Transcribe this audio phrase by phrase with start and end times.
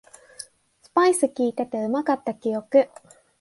[0.81, 2.89] スパイスきいててうまかった記憶